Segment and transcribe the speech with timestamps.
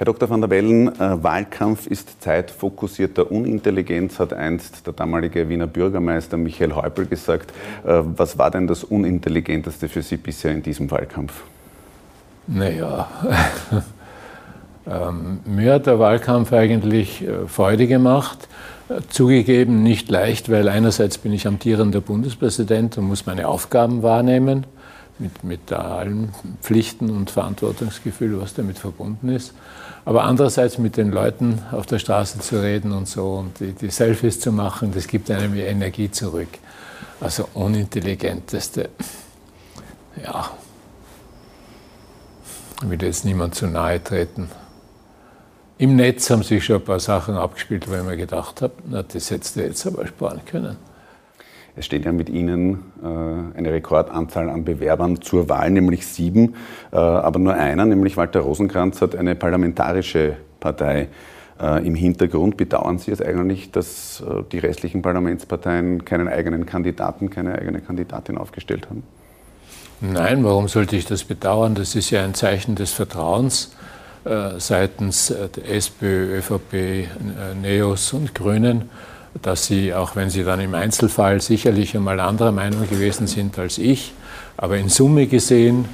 [0.00, 0.30] Herr Dr.
[0.30, 6.74] van der Bellen, äh, Wahlkampf ist zeitfokussierter Unintelligenz, hat einst der damalige Wiener Bürgermeister Michael
[6.74, 7.50] Häupl gesagt.
[7.84, 11.42] Äh, was war denn das Unintelligenteste für Sie bisher in diesem Wahlkampf?
[12.46, 13.10] Naja,
[14.86, 18.48] ähm, mir hat der Wahlkampf eigentlich äh, Freude gemacht.
[19.10, 24.64] Zugegeben nicht leicht, weil einerseits bin ich amtierender Bundespräsident und muss meine Aufgaben wahrnehmen
[25.18, 26.32] mit, mit allen
[26.62, 29.52] Pflichten und Verantwortungsgefühl, was damit verbunden ist.
[30.04, 33.90] Aber andererseits mit den Leuten auf der Straße zu reden und so und die, die
[33.90, 36.48] Selfies zu machen, das gibt einem Energie zurück.
[37.20, 38.88] Also unintelligenteste,
[40.24, 40.50] ja,
[42.82, 44.50] ich will jetzt niemand zu nahe treten.
[45.76, 49.02] Im Netz haben sich schon ein paar Sachen abgespielt, wo ich mir gedacht habe, na,
[49.02, 50.76] das hättest du jetzt aber sparen können.
[51.76, 56.54] Es steht ja mit Ihnen äh, eine Rekordanzahl an Bewerbern zur Wahl, nämlich sieben.
[56.92, 61.08] Äh, aber nur einer, nämlich Walter Rosenkranz, hat eine parlamentarische Partei
[61.60, 62.56] äh, im Hintergrund.
[62.56, 68.88] Bedauern Sie es eigentlich, dass die restlichen Parlamentsparteien keinen eigenen Kandidaten, keine eigene Kandidatin aufgestellt
[68.90, 69.04] haben?
[70.00, 71.74] Nein, warum sollte ich das bedauern?
[71.74, 73.76] Das ist ja ein Zeichen des Vertrauens
[74.58, 77.08] seitens der SPÖ, ÖVP,
[77.62, 78.90] NEOS und Grünen
[79.42, 83.78] dass sie, auch wenn sie dann im Einzelfall sicherlich einmal anderer Meinung gewesen sind als
[83.78, 84.12] ich,
[84.56, 85.86] aber in Summe gesehen,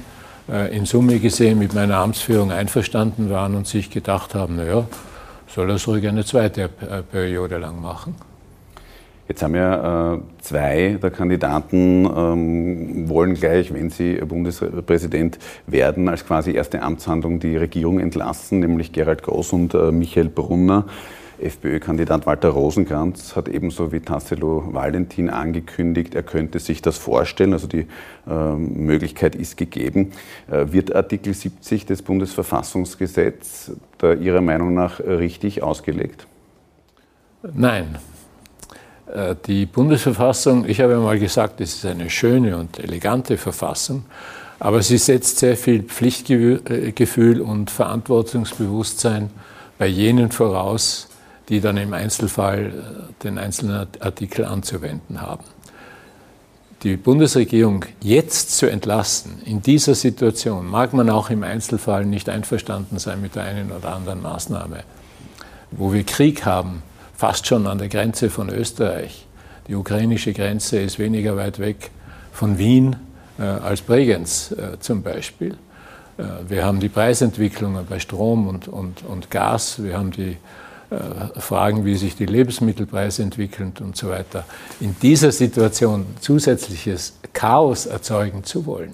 [0.49, 4.85] äh, in Summe gesehen mit meiner Amtsführung einverstanden waren und sich gedacht haben, naja,
[5.47, 8.15] soll er ruhig eine zweite äh, Periode lang machen.
[9.27, 16.25] Jetzt haben ja äh, zwei der Kandidaten ähm, wollen gleich, wenn sie Bundespräsident werden, als
[16.25, 20.85] quasi erste Amtshandlung die Regierung entlassen, nämlich Gerald Groß und äh, Michael Brunner.
[21.39, 27.53] FPÖ-Kandidat Walter Rosenkranz hat ebenso wie Tassilo Valentin angekündigt, er könnte sich das vorstellen.
[27.53, 27.87] Also die
[28.27, 30.11] äh, Möglichkeit ist gegeben.
[30.49, 36.27] Äh, wird Artikel 70 des Bundesverfassungsgesetzes da Ihrer Meinung nach richtig ausgelegt?
[37.53, 37.97] Nein.
[39.13, 44.05] Äh, die Bundesverfassung, ich habe mal gesagt, es ist eine schöne und elegante Verfassung,
[44.59, 49.29] aber sie setzt sehr viel Pflichtgefühl und Verantwortungsbewusstsein
[49.77, 51.06] bei jenen voraus,
[51.49, 55.43] die dann im Einzelfall äh, den einzelnen Artikel anzuwenden haben.
[56.83, 62.99] Die Bundesregierung jetzt zu entlasten, in dieser Situation, mag man auch im Einzelfall nicht einverstanden
[62.99, 64.83] sein mit der einen oder anderen Maßnahme,
[65.71, 66.83] wo wir Krieg haben,
[67.15, 69.25] fast schon an der Grenze von Österreich.
[69.67, 71.89] Die ukrainische Grenze ist weniger weit weg
[72.31, 72.95] von Wien
[73.39, 75.57] äh, als Bregenz äh, zum Beispiel.
[76.17, 80.37] Äh, wir haben die Preisentwicklungen bei Strom und, und, und Gas, wir haben die
[81.37, 84.45] Fragen, wie sich die Lebensmittelpreise entwickeln und so weiter.
[84.79, 88.93] In dieser Situation zusätzliches Chaos erzeugen zu wollen,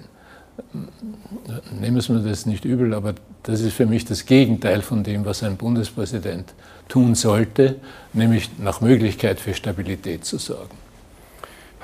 [1.80, 5.24] nehmen Sie mir das nicht übel, aber das ist für mich das Gegenteil von dem,
[5.24, 6.52] was ein Bundespräsident
[6.88, 7.76] tun sollte,
[8.12, 10.83] nämlich nach Möglichkeit für Stabilität zu sorgen.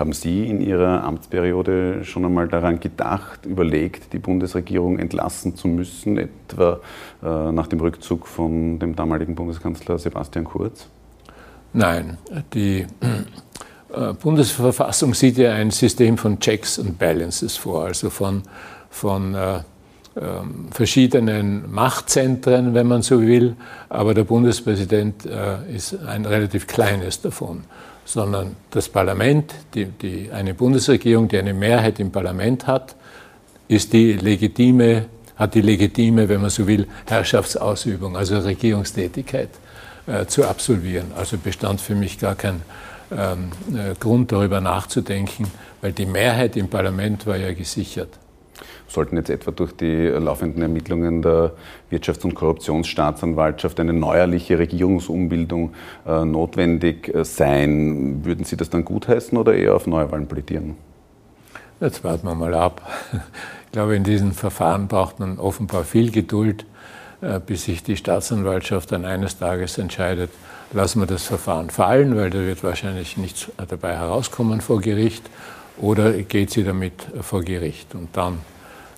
[0.01, 6.17] Haben Sie in Ihrer Amtsperiode schon einmal daran gedacht, überlegt, die Bundesregierung entlassen zu müssen,
[6.17, 6.81] etwa
[7.23, 10.87] äh, nach dem Rückzug von dem damaligen Bundeskanzler Sebastian Kurz?
[11.75, 12.17] Nein,
[12.55, 12.87] die
[13.93, 18.43] äh, Bundesverfassung sieht ja ein System von Checks and Balances vor, also von,
[18.89, 19.59] von äh,
[20.17, 23.55] ähm, verschiedenen Machtzentren, wenn man so will,
[23.91, 25.27] aber der Bundespräsident
[25.71, 27.65] ist ein relativ kleines davon
[28.05, 32.97] sondern das Parlament, die, die, eine Bundesregierung, die eine Mehrheit im Parlament hat,
[33.69, 35.07] ist die legitime,
[35.37, 39.51] hat die legitime, wenn man so will, Herrschaftsausübung, also Regierungstätigkeit
[40.07, 41.13] äh, zu absolvieren.
[41.17, 42.63] Also bestand für mich gar kein
[43.13, 45.47] ähm, äh, Grund darüber nachzudenken,
[45.81, 48.19] weil die Mehrheit im Parlament war ja gesichert
[48.91, 51.53] sollten jetzt etwa durch die laufenden Ermittlungen der
[51.91, 55.73] Wirtschafts- und Korruptionsstaatsanwaltschaft eine neuerliche Regierungsumbildung
[56.07, 60.77] äh, notwendig äh, sein, würden Sie das dann gutheißen oder eher auf Neuwahlen plädieren?
[61.81, 62.83] Jetzt warten wir mal ab.
[63.67, 66.67] Ich glaube, in diesen Verfahren braucht man offenbar viel Geduld,
[67.21, 70.31] äh, bis sich die Staatsanwaltschaft dann eines Tages entscheidet,
[70.73, 75.23] lassen wir das Verfahren fallen, weil da wird wahrscheinlich nichts dabei herauskommen vor Gericht,
[75.79, 76.93] oder geht sie damit
[77.23, 77.95] vor Gericht.
[77.95, 78.39] Und dann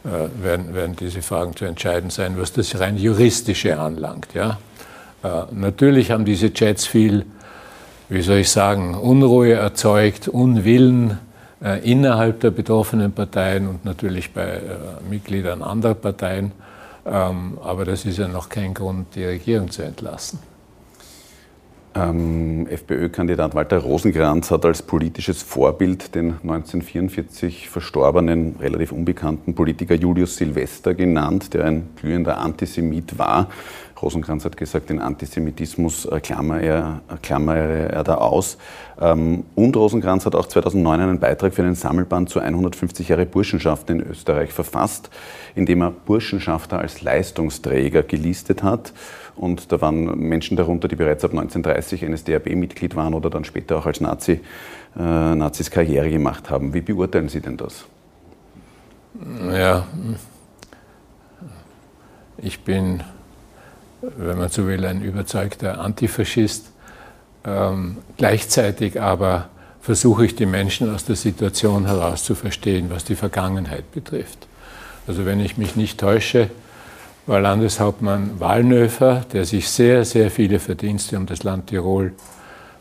[0.04, 4.34] werden, werden diese Fragen zu entscheiden sein, was das rein juristische anlangt.
[4.34, 4.58] Ja?
[5.22, 7.24] Äh, natürlich haben diese Chats viel,
[8.08, 11.18] wie soll ich sagen, Unruhe erzeugt, Unwillen
[11.62, 14.60] äh, innerhalb der betroffenen Parteien und natürlich bei
[15.08, 16.52] Mitgliedern anderer Parteien.
[17.04, 20.38] Ähm, aber das ist ja noch kein Grund, die Regierung zu entlassen.
[21.94, 30.36] Ähm, FPÖ-Kandidat Walter Rosenkranz hat als politisches Vorbild den 1944 verstorbenen, relativ unbekannten Politiker Julius
[30.36, 33.48] Silvester genannt, der ein glühender Antisemit war.
[34.02, 38.58] Rosenkranz hat gesagt, den Antisemitismus klammere er, klammere er da aus.
[39.00, 43.88] Ähm, und Rosenkranz hat auch 2009 einen Beitrag für einen Sammelband zu 150 Jahre Burschenschaft
[43.90, 45.10] in Österreich verfasst,
[45.54, 48.92] in dem er Burschenschafter als Leistungsträger gelistet hat.
[49.36, 53.86] Und da waren Menschen darunter, die bereits ab 1930 NSDAP-Mitglied waren oder dann später auch
[53.86, 54.40] als Nazi,
[54.96, 56.74] äh, Nazis Karriere gemacht haben.
[56.74, 57.86] Wie beurteilen Sie denn das?
[59.52, 59.86] Ja,
[62.38, 63.02] ich bin,
[64.00, 66.70] wenn man so will, ein überzeugter Antifaschist.
[67.44, 69.48] Ähm, gleichzeitig aber
[69.80, 74.46] versuche ich die Menschen aus der Situation heraus zu verstehen, was die Vergangenheit betrifft.
[75.06, 76.50] Also wenn ich mich nicht täusche,
[77.26, 82.12] war Landeshauptmann Wallnöfer, der sich sehr, sehr viele Verdienste um das Land Tirol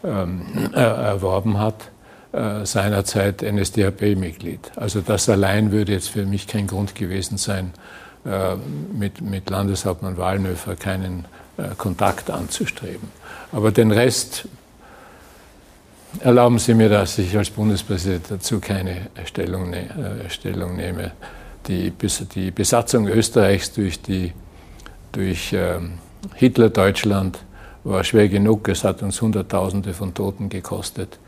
[0.03, 1.75] ähm, erworben hat,
[2.31, 4.71] äh, seinerzeit NSDAP-Mitglied.
[4.75, 7.73] Also das allein würde jetzt für mich kein Grund gewesen sein,
[8.25, 8.55] äh,
[8.93, 11.25] mit, mit Landeshauptmann Wallnöfer keinen
[11.57, 13.09] äh, Kontakt anzustreben.
[13.51, 14.47] Aber den Rest
[16.19, 21.11] erlauben Sie mir, dass ich als Bundespräsident dazu keine Stellung, ne, äh, Stellung nehme.
[21.67, 21.93] Die,
[22.35, 24.33] die, Besatzung Österreichs durch, die,
[25.11, 25.93] durch ähm,
[26.35, 27.39] Hitler-Deutschland
[27.83, 28.67] war schwer genug.
[28.67, 31.19] Es hat uns Hunderttausende von Toten gekostet.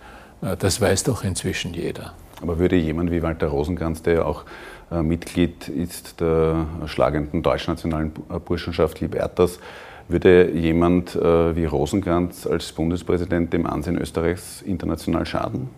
[0.41, 2.13] Äh, das weiß doch inzwischen jeder.
[2.41, 4.43] Aber würde jemand wie Walter Rosenkranz, der ja auch
[4.91, 8.11] äh, Mitglied ist der schlagenden deutschnationalen
[8.45, 9.59] Burschenschaft Libertas,
[10.07, 15.69] würde jemand äh, wie Rosenkranz als Bundespräsident dem Ansehen Österreichs international schaden?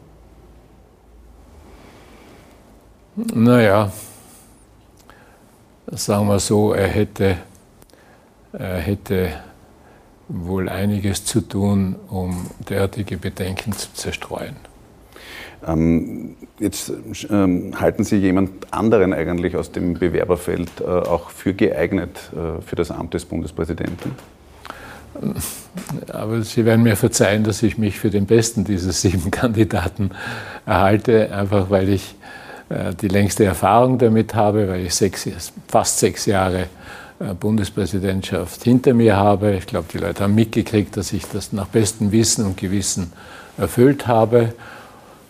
[3.15, 3.91] Naja,
[5.91, 7.37] sagen wir so, er hätte,
[8.53, 9.29] er hätte
[10.27, 14.55] wohl einiges zu tun, um derartige Bedenken zu zerstreuen.
[15.67, 16.91] Ähm, jetzt
[17.29, 22.75] ähm, halten Sie jemand anderen eigentlich aus dem Bewerberfeld äh, auch für geeignet äh, für
[22.75, 24.11] das Amt des Bundespräsidenten?
[26.11, 30.11] Aber Sie werden mir verzeihen, dass ich mich für den besten dieser sieben Kandidaten
[30.65, 35.29] erhalte, einfach weil ich äh, die längste Erfahrung damit habe, weil ich sechs,
[35.67, 36.65] fast sechs Jahre
[37.19, 39.55] äh, Bundespräsidentschaft hinter mir habe.
[39.55, 43.13] Ich glaube, die Leute haben mitgekriegt, dass ich das nach bestem Wissen und Gewissen
[43.57, 44.53] erfüllt habe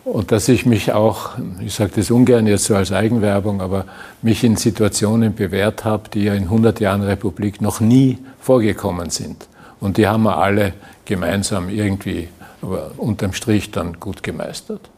[0.04, 3.86] und dass ich mich auch, ich sage das ungern jetzt so als Eigenwerbung, aber
[4.24, 9.48] mich in Situationen bewährt habe, die ja in 100 Jahren Republik noch nie vorgekommen sind.
[9.80, 10.74] Und die haben wir alle
[11.06, 12.30] gemeinsam irgendwie,
[12.64, 14.90] aber unterm Strich dann gut gemeistert.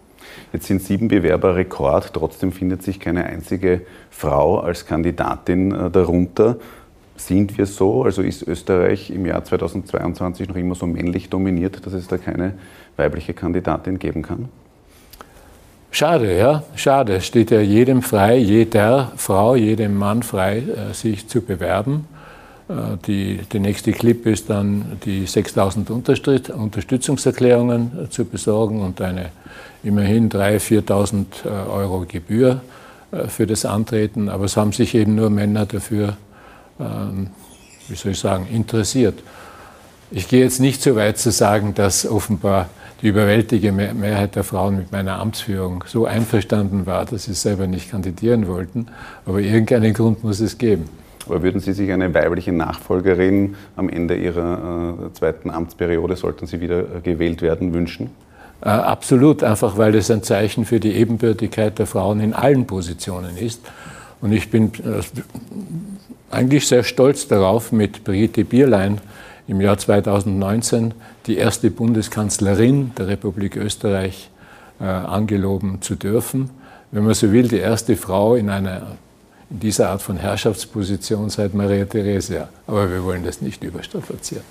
[0.53, 6.57] Jetzt sind sieben Bewerber Rekord, trotzdem findet sich keine einzige Frau als Kandidatin äh, darunter.
[7.15, 8.03] Sind wir so?
[8.03, 12.53] Also ist Österreich im Jahr 2022 noch immer so männlich dominiert, dass es da keine
[12.95, 14.49] weibliche Kandidatin geben kann?
[15.89, 17.15] Schade, ja, schade.
[17.15, 22.07] Es steht ja jedem frei, jeder Frau, jedem Mann frei, äh, sich zu bewerben.
[22.69, 29.29] Äh, die, der nächste Clip ist dann, die 6000 Unterstützungserklärungen zu besorgen und eine
[29.87, 32.61] immerhin 3.000, 4.000 Euro Gebühr
[33.27, 34.29] für das Antreten.
[34.29, 36.17] Aber es haben sich eben nur Männer dafür,
[36.79, 37.29] ähm,
[37.87, 39.15] wie soll ich sagen, interessiert.
[40.11, 42.69] Ich gehe jetzt nicht so weit zu sagen, dass offenbar
[43.01, 47.91] die überwältigende Mehrheit der Frauen mit meiner Amtsführung so einverstanden war, dass sie selber nicht
[47.91, 48.87] kandidieren wollten.
[49.25, 50.89] Aber irgendeinen Grund muss es geben.
[51.27, 56.61] Aber würden Sie sich eine weibliche Nachfolgerin am Ende Ihrer äh, zweiten Amtsperiode, sollten Sie
[56.61, 58.11] wieder äh, gewählt werden, wünschen?
[58.61, 63.37] Äh, absolut, einfach weil es ein Zeichen für die Ebenbürtigkeit der Frauen in allen Positionen
[63.37, 63.61] ist.
[64.21, 65.01] Und ich bin äh,
[66.31, 68.99] eigentlich sehr stolz darauf, mit Brigitte Bierlein
[69.47, 70.93] im Jahr 2019
[71.27, 74.29] die erste Bundeskanzlerin der Republik Österreich
[74.79, 76.49] äh, angeloben zu dürfen.
[76.91, 78.97] Wenn man so will, die erste Frau in einer
[79.49, 82.49] in dieser Art von Herrschaftsposition seit Maria Theresia.
[82.67, 84.43] Aber wir wollen das nicht überstrapazieren.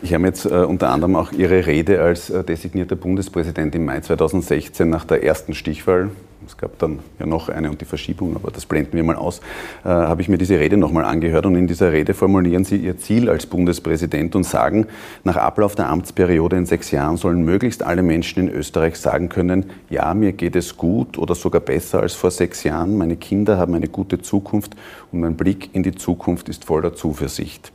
[0.00, 4.00] Ich habe jetzt äh, unter anderem auch Ihre Rede als äh, designierter Bundespräsident im Mai
[4.00, 6.10] 2016 nach der ersten Stichwahl.
[6.46, 9.40] Es gab dann ja noch eine und die Verschiebung, aber das blenden wir mal aus,
[9.84, 12.96] äh, habe ich mir diese Rede nochmal angehört und in dieser Rede formulieren Sie Ihr
[12.96, 14.86] Ziel als Bundespräsident und sagen,
[15.24, 19.66] nach Ablauf der Amtsperiode in sechs Jahren sollen möglichst alle Menschen in Österreich sagen können,
[19.90, 23.74] ja, mir geht es gut oder sogar besser als vor sechs Jahren, meine Kinder haben
[23.74, 24.76] eine gute Zukunft
[25.10, 27.72] und mein Blick in die Zukunft ist voller Zuversicht.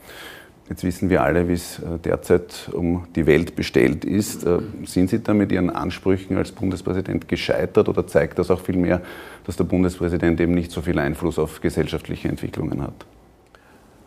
[0.69, 4.45] Jetzt wissen wir alle, wie es äh, derzeit um die Welt bestellt ist.
[4.45, 9.01] Äh, sind Sie da mit Ihren Ansprüchen als Bundespräsident gescheitert oder zeigt das auch vielmehr,
[9.45, 12.93] dass der Bundespräsident eben nicht so viel Einfluss auf gesellschaftliche Entwicklungen hat?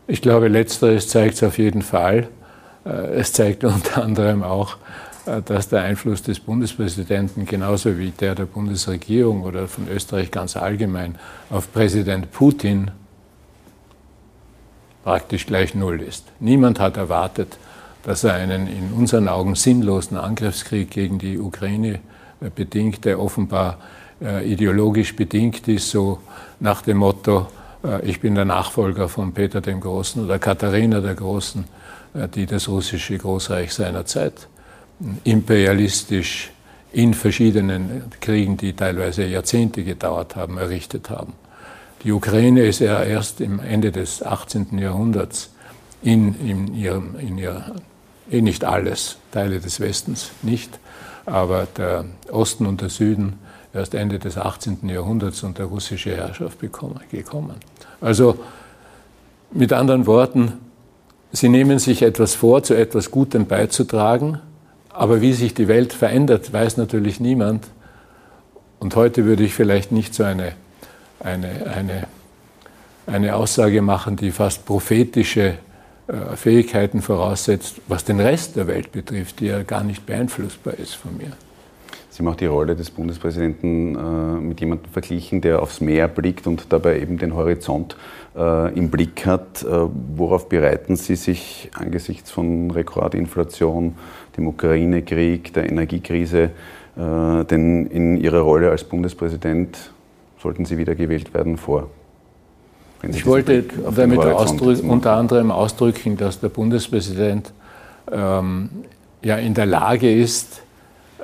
[0.07, 2.29] Ich glaube, letzteres zeigt es auf jeden Fall.
[2.87, 4.79] Äh, es zeigt unter anderem auch,
[5.45, 11.17] dass der Einfluss des Bundespräsidenten genauso wie der der Bundesregierung oder von Österreich ganz allgemein
[11.51, 12.93] auf Präsident Putin
[15.07, 16.25] praktisch gleich Null ist.
[16.41, 17.59] Niemand hat erwartet,
[18.03, 22.01] dass er einen in unseren Augen sinnlosen Angriffskrieg gegen die Ukraine
[22.41, 23.79] äh, bedingt, der offenbar
[24.21, 26.19] äh, ideologisch bedingt ist, so
[26.59, 27.47] nach dem Motto,
[27.85, 31.65] äh, ich bin der Nachfolger von Peter dem Großen oder Katharina der Großen,
[32.15, 34.49] äh, die das russische Großreich seiner Zeit
[35.23, 36.51] imperialistisch
[36.91, 41.35] in verschiedenen Kriegen, die teilweise Jahrzehnte gedauert haben, errichtet haben.
[42.07, 44.79] Die Ukraine ist ja erst im Ende des 18.
[44.79, 45.51] Jahrhunderts
[46.05, 47.75] in, in, ihrem, in ihrer,
[48.31, 50.79] eh nicht alles, Teile des Westens nicht,
[51.25, 53.41] aber der Osten und der Süden
[53.75, 54.89] erst Ende des 18.
[54.89, 57.57] Jahrhunderts unter russische Herrschaft gekommen.
[58.01, 58.39] Also
[59.51, 60.53] mit anderen Worten,
[61.33, 64.39] sie nehmen sich etwas vor, zu etwas Gutem beizutragen,
[64.91, 67.67] aber wie sich die Welt verändert, weiß natürlich niemand.
[68.79, 70.53] Und heute würde ich vielleicht nicht so eine,
[71.21, 72.07] eine, eine,
[73.07, 75.59] eine Aussage machen, die fast prophetische
[76.09, 80.95] äh, Fähigkeiten voraussetzt, was den Rest der Welt betrifft, die ja gar nicht beeinflussbar ist
[80.95, 81.33] von mir.
[82.17, 86.47] Sie haben auch die Rolle des Bundespräsidenten äh, mit jemandem verglichen, der aufs Meer blickt
[86.47, 87.95] und dabei eben den Horizont
[88.35, 89.63] äh, im Blick hat.
[89.63, 89.67] Äh,
[90.17, 93.97] worauf bereiten Sie sich angesichts von Rekordinflation,
[94.37, 96.51] dem Ukraine-Krieg, der Energiekrise,
[96.97, 99.91] äh, denn in Ihrer Rolle als Bundespräsident
[100.47, 101.91] sollten Sie wieder gewählt werden vor?
[103.03, 103.65] Ich wollte
[103.97, 107.53] damit unter anderem ausdrücken, dass der Bundespräsident
[108.13, 108.71] ähm,
[109.25, 110.63] ja in der Lage ist,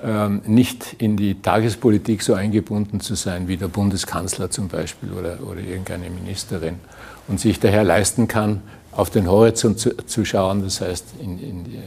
[0.03, 5.39] ähm, nicht in die Tagespolitik so eingebunden zu sein wie der Bundeskanzler zum Beispiel oder,
[5.49, 6.75] oder irgendeine Ministerin
[7.29, 8.61] und sich daher leisten kann,
[8.91, 11.79] auf den Horizont zu, zu schauen, das heißt in, in die,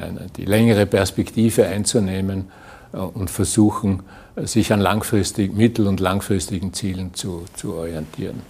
[0.00, 4.02] eine, die, längere Perspektive einzunehmen äh, und versuchen,
[4.36, 8.42] sich an langfristig, mittel- und langfristigen Zielen zu, zu orientieren.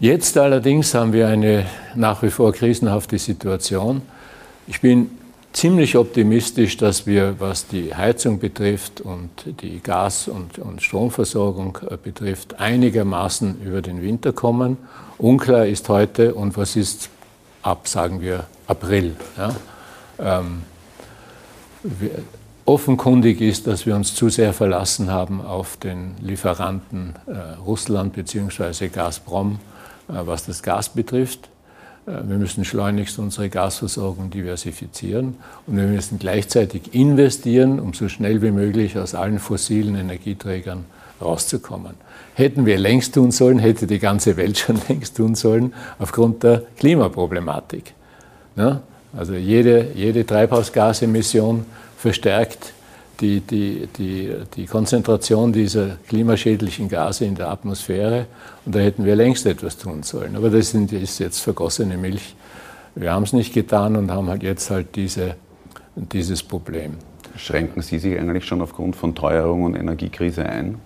[0.00, 4.02] Jetzt allerdings haben wir eine nach wie vor krisenhafte Situation.
[4.68, 5.10] Ich bin
[5.52, 11.96] ziemlich optimistisch, dass wir, was die Heizung betrifft und die Gas- und, und Stromversorgung äh,
[11.96, 14.76] betrifft, einigermaßen über den Winter kommen.
[15.18, 17.08] Unklar ist heute, und was ist
[17.62, 19.16] ab, sagen wir, April.
[19.36, 19.54] Ja?
[20.20, 20.62] Ähm,
[22.68, 28.88] offenkundig ist, dass wir uns zu sehr verlassen haben auf den Lieferanten äh, Russland bzw.
[28.88, 29.58] Gazprom,
[30.08, 31.48] äh, was das Gas betrifft.
[32.06, 38.42] Äh, wir müssen schleunigst unsere Gasversorgung diversifizieren und wir müssen gleichzeitig investieren, um so schnell
[38.42, 40.84] wie möglich aus allen fossilen Energieträgern
[41.22, 41.94] rauszukommen.
[42.34, 46.64] Hätten wir längst tun sollen, hätte die ganze Welt schon längst tun sollen, aufgrund der
[46.76, 47.94] Klimaproblematik.
[48.56, 48.82] Ja?
[49.16, 51.64] Also jede, jede Treibhausgasemission
[51.96, 52.72] verstärkt
[53.20, 58.26] die, die, die, die Konzentration dieser klimaschädlichen Gase in der Atmosphäre.
[58.64, 60.36] Und da hätten wir längst etwas tun sollen.
[60.36, 62.36] Aber das ist jetzt vergossene Milch.
[62.94, 65.34] Wir haben es nicht getan und haben halt jetzt halt diese,
[65.96, 66.94] dieses Problem.
[67.36, 70.78] Schränken Sie sich eigentlich schon aufgrund von Teuerung und Energiekrise ein?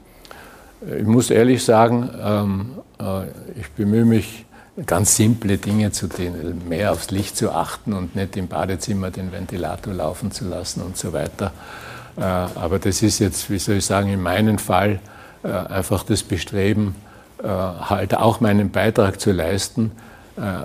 [0.98, 2.66] Ich muss ehrlich sagen, ähm,
[2.98, 4.44] äh, ich bemühe mich,
[4.86, 9.30] ganz simple Dinge zu tun, mehr aufs Licht zu achten und nicht im Badezimmer den
[9.32, 11.52] Ventilator laufen zu lassen und so weiter.
[12.16, 15.00] Äh, aber das ist jetzt, wie soll ich sagen, in meinem Fall
[15.42, 16.94] äh, einfach das Bestreben,
[17.42, 19.92] äh, halt auch meinen Beitrag zu leisten.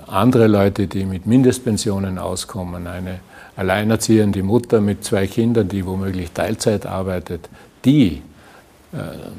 [0.06, 3.20] Andere Leute, die mit Mindestpensionen auskommen, eine
[3.54, 7.50] alleinerziehende Mutter mit zwei Kindern, die womöglich Teilzeit arbeitet,
[7.84, 8.22] die,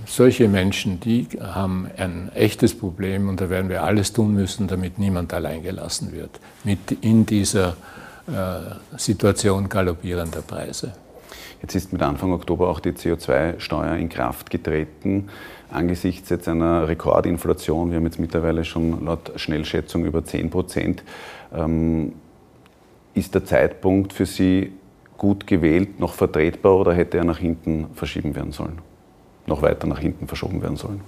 [0.05, 4.99] solche Menschen, die haben ein echtes Problem und da werden wir alles tun müssen, damit
[4.99, 7.75] niemand allein gelassen wird mit in dieser
[8.95, 10.93] Situation galoppierender Preise.
[11.61, 15.29] Jetzt ist mit Anfang Oktober auch die CO2-Steuer in Kraft getreten.
[15.71, 21.03] Angesichts jetzt einer Rekordinflation, wir haben jetzt mittlerweile schon laut Schnellschätzung über 10 Prozent,
[21.53, 22.13] ähm,
[23.13, 24.71] ist der Zeitpunkt für Sie
[25.17, 28.79] gut gewählt, noch vertretbar oder hätte er nach hinten verschieben werden sollen?
[29.49, 31.01] Noch weiter nach hinten verschoben werden sollen?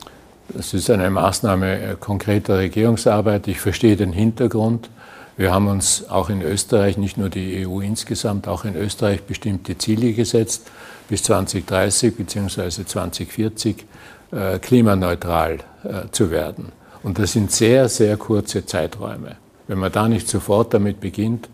[0.50, 3.48] Das ist eine Maßnahme konkreter Regierungsarbeit.
[3.48, 4.90] Ich verstehe den Hintergrund.
[5.38, 9.78] Wir haben uns auch in Österreich, nicht nur die EU insgesamt, auch in Österreich bestimmte
[9.78, 10.70] Ziele gesetzt,
[11.08, 12.86] bis 2030 bzw.
[12.86, 13.86] 2040
[14.32, 16.72] äh, klimaneutral äh, zu werden.
[17.04, 19.38] Und das sind sehr, sehr kurze Zeiträume.
[19.68, 21.50] Wenn man da nicht sofort damit beginnt,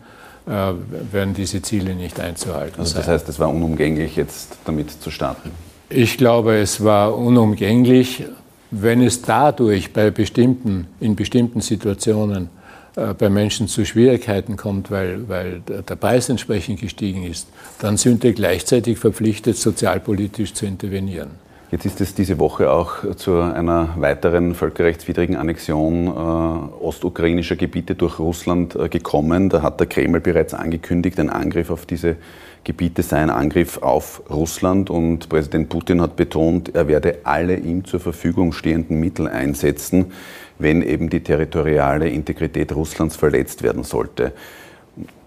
[0.46, 0.72] äh,
[1.12, 3.14] werden diese Ziele nicht einzuhalten also das sein.
[3.14, 5.50] heißt, es war unumgänglich, jetzt damit zu starten?
[5.90, 8.24] Ich glaube, es war unumgänglich,
[8.70, 12.50] wenn es dadurch bei bestimmten, in bestimmten Situationen
[12.94, 18.22] äh, bei Menschen zu Schwierigkeiten kommt, weil, weil der Preis entsprechend gestiegen ist, dann sind
[18.22, 21.30] wir gleichzeitig verpflichtet, sozialpolitisch zu intervenieren.
[21.70, 28.18] Jetzt ist es diese Woche auch zu einer weiteren völkerrechtswidrigen Annexion äh, ostukrainischer Gebiete durch
[28.18, 29.48] Russland äh, gekommen.
[29.48, 32.16] Da hat der Kreml bereits angekündigt, ein Angriff auf diese
[32.64, 37.84] Gebiete sei ein Angriff auf Russland und Präsident Putin hat betont, er werde alle ihm
[37.84, 40.12] zur Verfügung stehenden Mittel einsetzen,
[40.58, 44.32] wenn eben die territoriale Integrität Russlands verletzt werden sollte.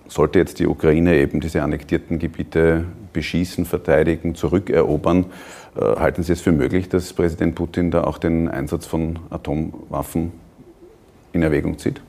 [0.08, 5.26] Sollte jetzt die Ukraine eben diese annektierten Gebiete beschießen, verteidigen, zurückerobern,
[5.76, 10.32] äh, halten Sie es für möglich, dass Präsident Putin da auch den Einsatz von Atomwaffen
[11.34, 12.02] in Erwägung zieht?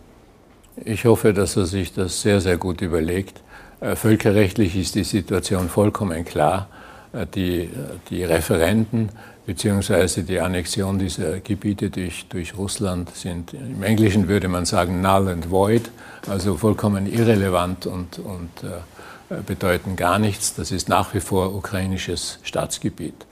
[0.84, 3.42] Ich hoffe, dass er sich das sehr, sehr gut überlegt.
[3.82, 6.68] Äh, völkerrechtlich ist die Situation vollkommen klar.
[7.12, 7.68] Äh, die,
[8.10, 9.08] die Referenten
[9.44, 10.22] bzw.
[10.22, 15.50] die Annexion dieser Gebiete durch, durch Russland sind, im Englischen würde man sagen, null and
[15.50, 15.90] void,
[16.28, 20.54] also vollkommen irrelevant und, und äh, bedeuten gar nichts.
[20.54, 23.26] Das ist nach wie vor ukrainisches Staatsgebiet.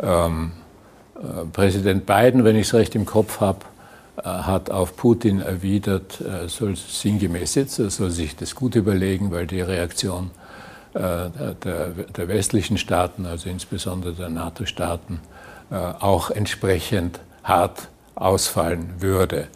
[0.00, 0.52] Ähm,
[1.16, 3.60] äh, Präsident Biden, wenn ich es recht im Kopf habe,
[4.16, 9.60] hat auf Putin erwidert, er soll sinngemäß jetzt, soll sich das gut überlegen, weil die
[9.60, 10.30] Reaktion
[10.94, 11.30] äh,
[11.64, 15.20] der, der westlichen Staaten, also insbesondere der NATO-Staaten,
[15.70, 19.48] äh, auch entsprechend hart ausfallen würde.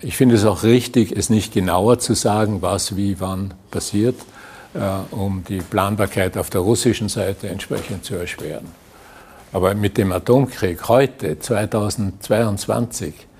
[0.00, 4.16] Ich finde es auch richtig, es nicht genauer zu sagen, was wie wann passiert,
[5.12, 8.66] um die Planbarkeit auf der russischen Seite entsprechend zu erschweren.
[9.52, 13.31] Aber mit dem Atomkrieg heute, 2022, äh,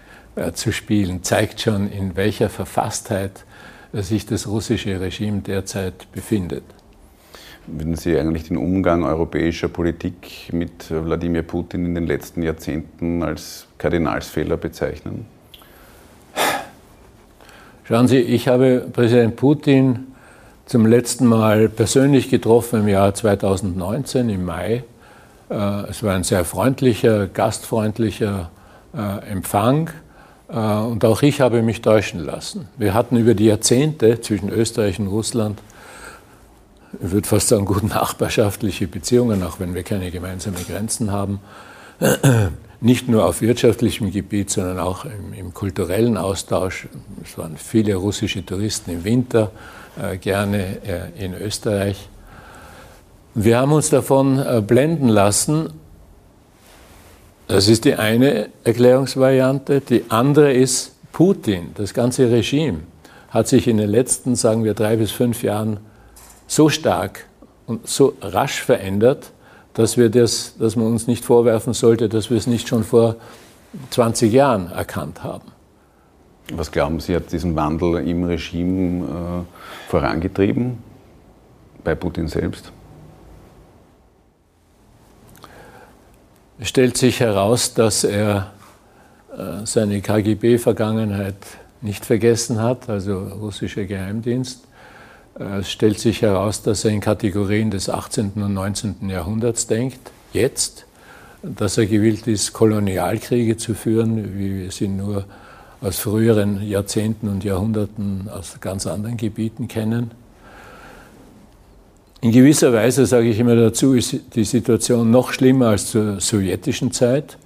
[0.55, 3.45] zu spielen, zeigt schon, in welcher Verfasstheit
[3.93, 6.65] sich das russische Regime derzeit befindet.
[7.67, 13.67] Würden Sie eigentlich den Umgang europäischer Politik mit Wladimir Putin in den letzten Jahrzehnten als
[13.79, 15.27] Kardinalsfehler bezeichnen?
[17.85, 20.09] Schauen Sie, ich habe Präsident Putin
[20.67, 24.83] zum letzten Mal persönlich getroffen im Jahr 2019, im Mai.
[25.49, 25.55] Äh,
[25.89, 28.51] es war ein sehr freundlicher, gastfreundlicher
[28.97, 29.91] äh, Empfang.
[30.53, 32.69] Äh, und auch ich habe mich täuschen lassen.
[32.77, 35.61] Wir hatten über die Jahrzehnte zwischen Österreich und Russland,
[37.03, 41.41] ich würde fast sagen, gut nachbarschaftliche Beziehungen, auch wenn wir keine gemeinsamen Grenzen haben.
[42.81, 46.89] Nicht nur auf wirtschaftlichem Gebiet, sondern auch im, im kulturellen Austausch.
[47.25, 49.53] Es waren viele russische Touristen im Winter
[49.97, 52.09] äh, gerne äh, in Österreich.
[53.35, 55.71] Wir haben uns davon äh, blenden lassen,
[57.53, 59.81] das ist die eine Erklärungsvariante.
[59.81, 62.81] Die andere ist, Putin, das ganze Regime,
[63.29, 65.79] hat sich in den letzten, sagen wir, drei bis fünf Jahren
[66.47, 67.27] so stark
[67.67, 69.33] und so rasch verändert,
[69.75, 73.17] dass, wir das, dass man uns nicht vorwerfen sollte, dass wir es nicht schon vor
[73.91, 75.53] 20 Jahren erkannt haben.
[76.53, 80.79] Was glauben Sie, hat diesen Wandel im Regime äh, vorangetrieben,
[81.85, 82.73] bei Putin selbst?
[86.63, 88.53] Stellt sich heraus, dass er
[89.37, 91.37] äh, seine KGB-Vergangenheit
[91.81, 94.65] nicht vergessen hat, also russischer Geheimdienst.
[95.39, 98.33] Äh, es stellt sich heraus, dass er in Kategorien des 18.
[98.37, 99.09] und 19.
[99.09, 100.87] Jahrhunderts denkt, jetzt,
[101.43, 105.25] dass er gewillt ist, Kolonialkriege zu führen, wie wir sie nur
[105.81, 110.13] aus früheren Jahrzehnten und Jahrhunderten aus ganz anderen Gebieten kennen.
[112.23, 116.93] In gewisser Weise, sage ich immer dazu, ist die Situation noch schlimmer als zur sowjetischen
[116.93, 117.37] Zeit,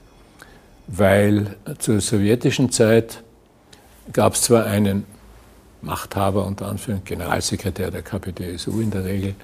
[0.87, 3.23] weil zur sowjetischen Zeit
[4.12, 5.05] gab es zwar einen
[5.81, 9.35] Machthaber, unter Anführungszeichen Generalsekretär der KPDSU in der Regel,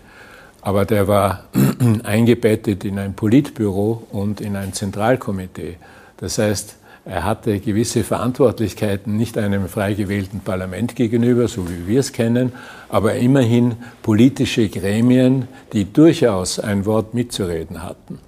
[0.61, 1.45] aber der war
[2.05, 5.79] eingebettet in ein Politbüro und in ein Zentralkomitee.
[6.18, 12.00] Das heißt, er hatte gewisse Verantwortlichkeiten nicht einem frei gewählten Parlament gegenüber, so wie wir
[12.00, 12.52] es kennen,
[12.88, 18.20] aber immerhin politische Gremien, die durchaus ein Wort mitzureden hatten.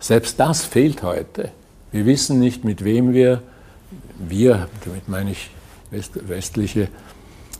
[0.00, 1.50] Selbst das fehlt heute.
[1.92, 3.40] Wir wissen nicht, mit wem wir,
[4.18, 5.50] wir, damit meine ich
[5.90, 6.88] westliche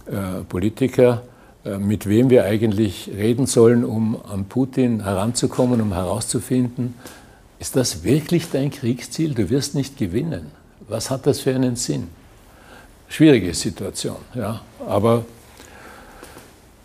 [0.07, 1.23] äh, Politiker,
[1.65, 6.95] äh, mit wem wir eigentlich reden sollen, um an Putin heranzukommen, um herauszufinden,
[7.59, 9.35] ist das wirklich dein Kriegsziel?
[9.35, 10.53] Du wirst nicht gewinnen.
[10.89, 12.09] Was hat das für einen Sinn?
[13.09, 14.61] Schwierige Situation, ja.
[14.87, 15.25] Aber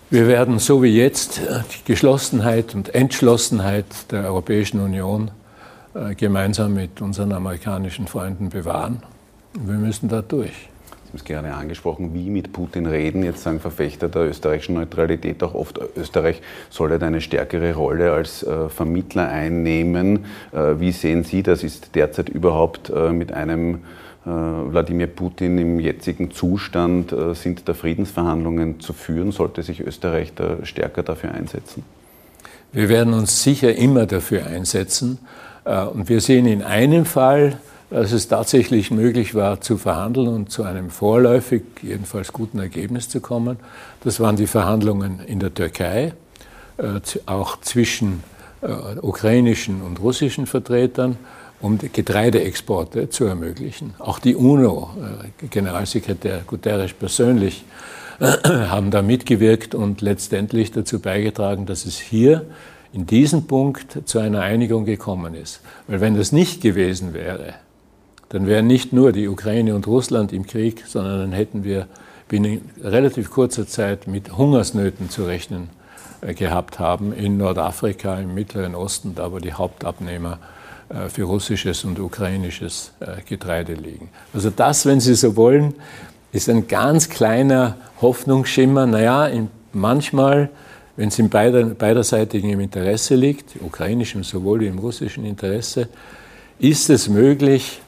[0.09, 5.31] wir werden so wie jetzt die Geschlossenheit und Entschlossenheit der Europäischen Union
[5.93, 9.03] äh, gemeinsam mit unseren amerikanischen Freunden bewahren.
[9.53, 10.69] Wir müssen da durch.
[11.15, 13.23] Es gerade angesprochen, wie mit Putin reden.
[13.23, 18.67] Jetzt sagen Verfechter der österreichischen Neutralität auch oft, Österreich solle eine stärkere Rolle als äh,
[18.69, 20.25] Vermittler einnehmen.
[20.51, 21.63] Äh, wie sehen Sie das?
[21.63, 23.79] Ist derzeit überhaupt äh, mit einem
[24.25, 29.33] Wladimir Putin im jetzigen Zustand sind da Friedensverhandlungen zu führen?
[29.33, 31.83] Sollte sich Österreich da stärker dafür einsetzen?
[32.71, 35.19] Wir werden uns sicher immer dafür einsetzen.
[35.65, 37.57] Und wir sehen in einem Fall,
[37.93, 43.21] dass es tatsächlich möglich war, zu verhandeln und zu einem vorläufig, jedenfalls guten Ergebnis zu
[43.21, 43.57] kommen.
[44.03, 46.13] Das waren die Verhandlungen in der Türkei,
[47.27, 48.23] auch zwischen
[49.01, 51.17] ukrainischen und russischen Vertretern
[51.61, 53.93] um Getreideexporte zu ermöglichen.
[53.99, 57.63] Auch die UNO-Generalsekretär Guterres persönlich
[58.19, 62.45] haben da mitgewirkt und letztendlich dazu beigetragen, dass es hier
[62.91, 65.61] in diesem Punkt zu einer Einigung gekommen ist.
[65.87, 67.53] Weil wenn das nicht gewesen wäre,
[68.33, 71.85] dann wären nicht nur die Ukraine und Russland im Krieg, sondern dann hätten wir
[72.27, 75.69] binnen relativ kurzer Zeit mit Hungersnöten zu rechnen
[76.21, 80.39] äh, gehabt haben in Nordafrika, im Mittleren Osten, da wo die Hauptabnehmer
[80.89, 84.09] äh, für russisches und ukrainisches äh, Getreide liegen.
[84.33, 85.75] Also das, wenn Sie so wollen,
[86.31, 88.87] ist ein ganz kleiner Hoffnungsschimmer.
[88.87, 89.29] Naja,
[89.73, 90.49] manchmal,
[90.95, 95.87] wenn es in beider, beiderseitigem Interesse liegt, ukrainischem sowohl wie im russischen Interesse,
[96.57, 97.79] ist es möglich,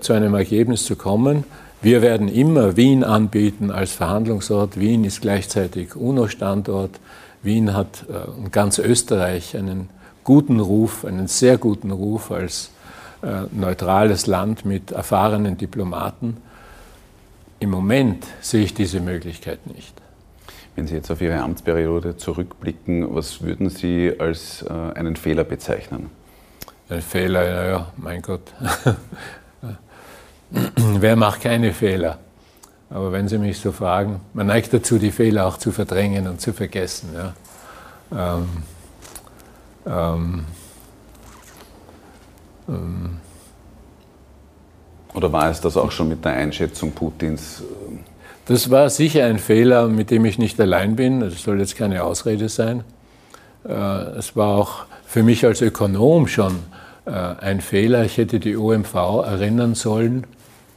[0.00, 1.44] zu einem Ergebnis zu kommen.
[1.82, 4.78] Wir werden immer Wien anbieten als Verhandlungsort.
[4.78, 7.00] Wien ist gleichzeitig UNO-Standort.
[7.42, 8.04] Wien hat
[8.36, 9.88] in ganz Österreich einen
[10.24, 12.70] guten Ruf, einen sehr guten Ruf als
[13.22, 16.38] äh, neutrales Land mit erfahrenen Diplomaten.
[17.58, 19.92] Im Moment sehe ich diese Möglichkeit nicht.
[20.74, 26.08] Wenn Sie jetzt auf Ihre Amtsperiode zurückblicken, was würden Sie als äh, einen Fehler bezeichnen?
[26.88, 28.52] Ein Fehler, naja, mein Gott.
[30.76, 32.18] Wer macht keine Fehler?
[32.90, 36.40] Aber wenn Sie mich so fragen, man neigt dazu, die Fehler auch zu verdrängen und
[36.40, 37.10] zu vergessen.
[37.14, 37.34] Ja.
[38.36, 38.48] Ähm,
[39.86, 40.44] ähm,
[42.68, 43.18] ähm,
[45.14, 47.62] Oder war es das auch schon mit der Einschätzung Putins?
[48.46, 51.20] Das war sicher ein Fehler, mit dem ich nicht allein bin.
[51.20, 52.82] Das soll jetzt keine Ausrede sein.
[53.64, 56.58] Äh, es war auch für mich als Ökonom schon
[57.04, 58.04] äh, ein Fehler.
[58.04, 60.26] Ich hätte die OMV erinnern sollen,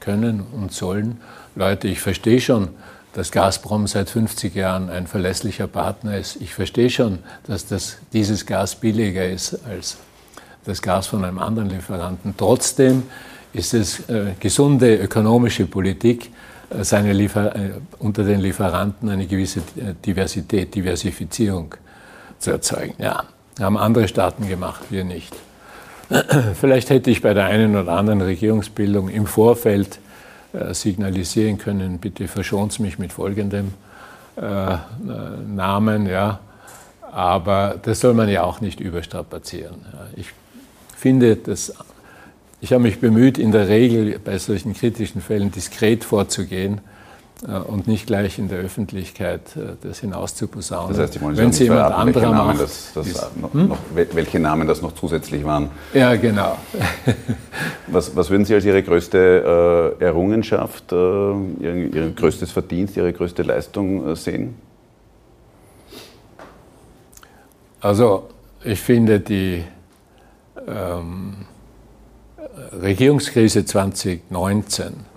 [0.04, 1.22] können und sollen.
[1.56, 2.70] Leute, ich verstehe schon,
[3.14, 6.42] dass Gazprom seit 50 Jahren ein verlässlicher Partner ist.
[6.42, 9.98] Ich verstehe schon, dass das, dieses Gas billiger ist als
[10.66, 12.34] das Gas von einem anderen Lieferanten.
[12.38, 13.04] Trotzdem
[13.54, 16.32] ist es äh, gesunde ökonomische Politik,
[16.70, 21.76] äh, seine Liefer äh, unter den Lieferanten eine gewisse äh, Diversität, Diversifizierung
[22.40, 22.96] zu erzeugen.
[22.98, 23.24] Ja,
[23.60, 25.36] haben andere Staaten gemacht, wir nicht.
[26.60, 30.00] Vielleicht hätte ich bei der einen oder anderen Regierungsbildung im Vorfeld
[30.54, 33.74] äh, signalisieren können, bitte verschont mich mit folgendem
[34.36, 34.78] äh,
[35.48, 36.06] Namen.
[36.08, 36.40] Ja.
[37.12, 39.86] Aber das soll man ja auch nicht überstrapazieren.
[40.16, 40.28] Ich
[40.96, 41.74] finde, dass,
[42.60, 46.93] ich habe mich bemüht, in der Regel bei solchen kritischen Fällen diskret vorzugehen äh,
[47.48, 50.90] und nicht gleich in der Öffentlichkeit äh, das hinauszuposaunen.
[50.90, 53.54] Das heißt, ich wollte Wenn Sie jemand verraten, anderer welche Namen, das, das ist, noch,
[53.54, 53.68] hm?
[53.68, 55.70] noch, welche Namen das noch zusätzlich waren.
[55.94, 56.58] Ja, genau.
[57.88, 63.12] was, was würden Sie als Ihre größte äh, Errungenschaft, äh, Ihr, Ihr, größtes Verdienst, Ihre
[63.12, 64.56] größte Leistung äh, sehen?
[67.82, 68.30] Also,
[68.64, 69.66] ich finde die
[70.66, 71.36] ähm,
[72.82, 75.13] Regierungskrise 2019 äh,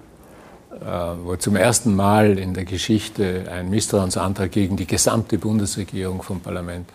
[0.80, 6.88] wo zum ersten Mal in der Geschichte ein Misstrauensantrag gegen die gesamte Bundesregierung vom Parlament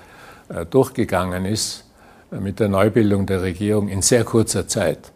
[0.50, 1.86] äh, durchgegangen ist,
[2.32, 5.12] äh, mit der Neubildung der Regierung in sehr kurzer Zeit.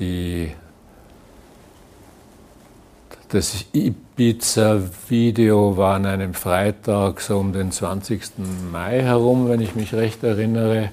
[0.00, 0.50] Die,
[3.28, 8.32] das Ibiza-Video war an einem Freitag so um den 20.
[8.72, 10.90] Mai herum, wenn ich mich recht erinnere.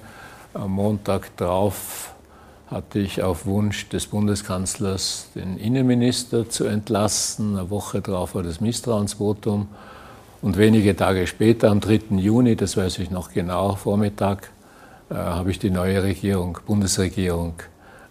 [0.54, 2.14] Am Montag drauf
[2.68, 7.58] hatte ich auf Wunsch des Bundeskanzlers den Innenminister zu entlassen.
[7.58, 9.68] Eine Woche darauf war das Misstrauensvotum.
[10.42, 12.18] Und wenige Tage später, am 3.
[12.18, 14.52] Juni, das weiß ich noch genau, Vormittag,
[15.10, 17.54] äh, habe ich die neue Regierung, Bundesregierung,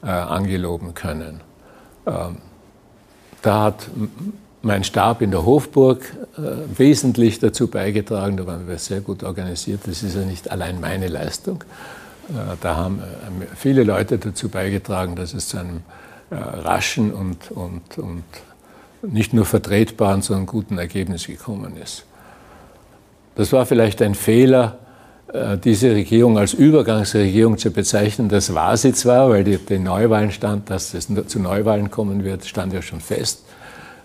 [0.03, 1.41] äh, angeloben können.
[2.07, 2.39] Ähm,
[3.43, 3.89] da hat
[4.63, 9.83] mein Stab in der Hofburg äh, wesentlich dazu beigetragen, da waren wir sehr gut organisiert.
[9.87, 11.63] Das ist ja nicht allein meine Leistung,
[12.61, 15.83] da haben äh, viele Leute dazu beigetragen, dass es zu einem
[16.31, 18.25] äh, raschen und, und, und
[19.03, 22.05] nicht nur vertretbaren, sondern guten Ergebnis gekommen ist.
[23.37, 24.79] Das war vielleicht ein Fehler,
[25.65, 28.29] diese Regierung als Übergangsregierung zu bezeichnen.
[28.29, 32.47] Das war sie zwar, weil die, die Neuwahlen stand, dass es zu Neuwahlen kommen wird,
[32.47, 33.43] stand ja schon fest,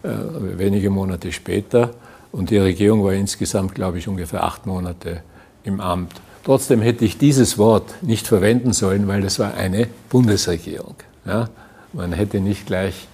[0.04, 1.92] wenige Monate später.
[2.32, 5.22] Und die Regierung war insgesamt, glaube ich, ungefähr acht Monate
[5.64, 6.20] im Amt.
[6.44, 10.96] Trotzdem hätte ich dieses Wort nicht verwenden sollen, weil das war eine Bundesregierung.
[11.26, 11.50] Ja?
[11.94, 13.08] Man hätte nicht gleich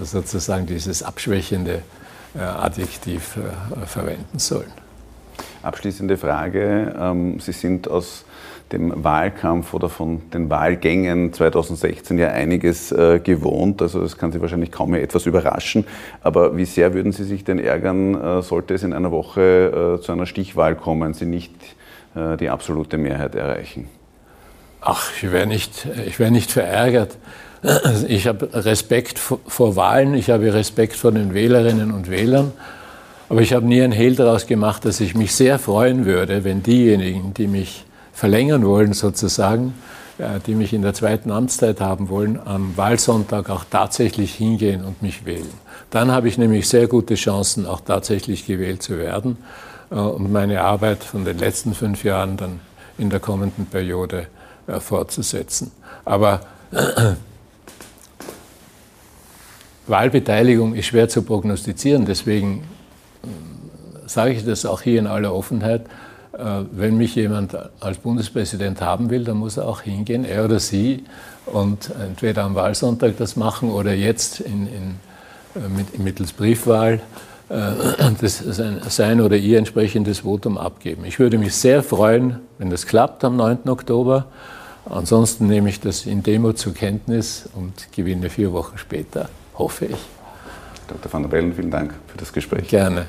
[0.00, 1.82] sozusagen dieses abschwächende
[2.36, 4.70] äh, Adjektiv äh, verwenden sollen.
[5.62, 6.94] Abschließende Frage.
[6.98, 8.24] Ähm, Sie sind aus
[8.70, 13.82] dem Wahlkampf oder von den Wahlgängen 2016 ja einiges äh, gewohnt.
[13.82, 15.84] Also das kann Sie wahrscheinlich kaum mehr etwas überraschen.
[16.20, 20.26] Aber wie sehr würden Sie sich denn ärgern, sollte es in einer Woche zu einer
[20.26, 21.52] Stichwahl kommen, Sie nicht
[22.14, 23.88] die absolute Mehrheit erreichen?
[24.80, 27.16] Ach, ich wäre nicht, ich wär nicht verärgert.
[28.06, 32.52] Ich habe Respekt vor Wahlen, ich habe Respekt vor den Wählerinnen und Wählern.
[33.28, 36.62] Aber ich habe nie ein Hehl daraus gemacht, dass ich mich sehr freuen würde, wenn
[36.62, 39.74] diejenigen, die mich verlängern wollen sozusagen,
[40.18, 45.02] äh, die mich in der zweiten Amtszeit haben wollen, am Wahlsonntag auch tatsächlich hingehen und
[45.02, 45.50] mich wählen.
[45.90, 50.60] Dann habe ich nämlich sehr gute Chancen, auch tatsächlich gewählt zu werden äh, und meine
[50.62, 52.60] Arbeit von den letzten fünf Jahren dann
[52.98, 54.26] in der kommenden Periode
[54.66, 55.70] äh, fortzusetzen.
[56.04, 56.40] Aber
[59.86, 62.64] Wahlbeteiligung ist schwer zu prognostizieren, deswegen
[64.06, 65.86] sage ich das auch hier in aller Offenheit.
[66.32, 70.60] Äh, wenn mich jemand als Bundespräsident haben will, dann muss er auch hingehen, er oder
[70.60, 71.04] sie,
[71.46, 74.96] und entweder am Wahlsonntag das machen oder jetzt in, in,
[75.54, 78.44] äh, mit, mittels Briefwahl äh, das
[78.88, 81.04] sein oder ihr entsprechendes Votum abgeben.
[81.04, 83.68] Ich würde mich sehr freuen, wenn das klappt am 9.
[83.68, 84.26] Oktober.
[84.84, 89.98] Ansonsten nehme ich das in Demo zur Kenntnis und gewinne vier Wochen später, hoffe ich.
[90.88, 91.12] Dr.
[91.12, 92.68] van der Bellen, vielen Dank für das Gespräch.
[92.68, 93.06] Gerne.